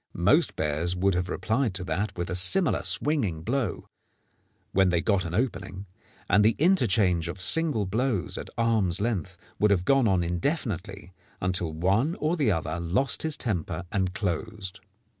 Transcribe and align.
Most 0.15 0.55
bears 0.55 0.95
would 0.95 1.13
have 1.13 1.29
replied 1.29 1.75
to 1.75 1.83
that 1.83 2.17
with 2.17 2.31
a 2.31 2.35
similar 2.35 2.81
swinging 2.81 3.43
blow 3.43 3.87
when 4.71 4.89
they 4.89 4.99
got 4.99 5.25
an 5.25 5.35
opening, 5.35 5.85
and 6.27 6.43
the 6.43 6.55
interchange 6.57 7.27
of 7.27 7.39
single 7.39 7.85
blows 7.85 8.35
at 8.35 8.49
arms' 8.57 8.99
length 8.99 9.37
would 9.59 9.69
have 9.69 9.85
gone 9.85 10.07
on 10.07 10.23
indefinitely 10.23 11.13
until 11.39 11.71
one 11.71 12.15
or 12.15 12.35
the 12.35 12.51
other 12.51 12.79
lost 12.79 13.21
his 13.21 13.37
temper 13.37 13.83
and 13.91 14.15
closed. 14.15 14.79